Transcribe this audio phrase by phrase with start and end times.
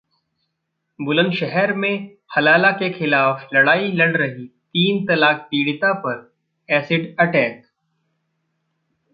[0.99, 7.61] बुलंदशहर में हलाला के खिलाफ लड़ाई लड़ रही तीन तलाक पीड़िता पर एसिड अटैक